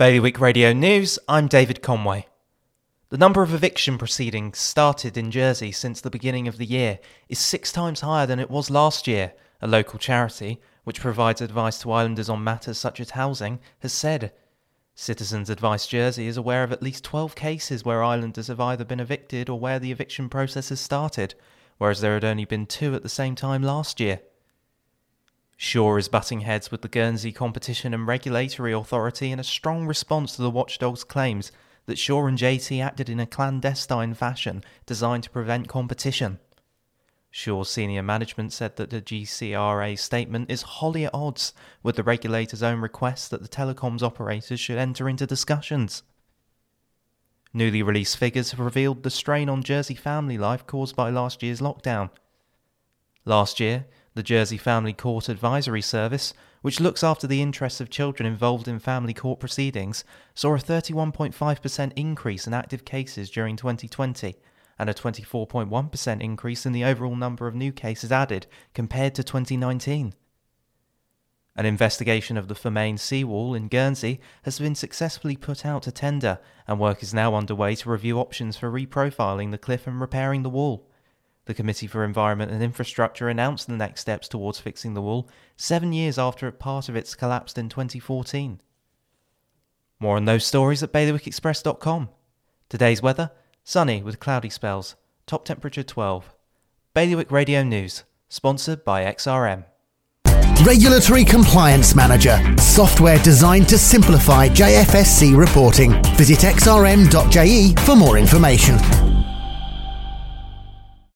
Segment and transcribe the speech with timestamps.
[0.00, 2.26] Bailiwick Radio News, I'm David Conway.
[3.10, 7.38] The number of eviction proceedings started in Jersey since the beginning of the year is
[7.38, 11.92] six times higher than it was last year, a local charity, which provides advice to
[11.92, 14.32] islanders on matters such as housing, has said.
[14.94, 19.00] Citizens Advice Jersey is aware of at least 12 cases where islanders have either been
[19.00, 21.34] evicted or where the eviction process has started,
[21.76, 24.22] whereas there had only been two at the same time last year.
[25.62, 30.34] Sure is butting heads with the Guernsey Competition and Regulatory Authority in a strong response
[30.34, 31.52] to the watchdog's claims
[31.84, 36.38] that Sure and JT acted in a clandestine fashion designed to prevent competition.
[37.30, 42.62] Sure's senior management said that the GCRA statement is wholly at odds with the regulator's
[42.62, 46.02] own request that the telecoms operators should enter into discussions.
[47.52, 51.60] Newly released figures have revealed the strain on Jersey family life caused by last year's
[51.60, 52.08] lockdown.
[53.26, 58.26] Last year, the Jersey Family Court Advisory Service, which looks after the interests of children
[58.26, 64.34] involved in family court proceedings, saw a 31.5% increase in active cases during 2020
[64.78, 70.14] and a 24.1% increase in the overall number of new cases added compared to 2019.
[71.56, 76.38] An investigation of the Fermain seawall in Guernsey has been successfully put out to tender,
[76.66, 80.48] and work is now underway to review options for reprofiling the cliff and repairing the
[80.48, 80.89] wall.
[81.50, 85.92] The Committee for Environment and Infrastructure announced the next steps towards fixing the wall seven
[85.92, 88.60] years after a part of it collapsed in 2014.
[89.98, 92.08] More on those stories at bailiwickexpress.com.
[92.68, 93.32] Today's weather
[93.64, 94.94] sunny with cloudy spells,
[95.26, 96.32] top temperature 12.
[96.94, 99.64] Bailiwick Radio News, sponsored by XRM.
[100.64, 106.00] Regulatory Compliance Manager, software designed to simplify JFSC reporting.
[106.14, 109.09] Visit xrm.je for more information.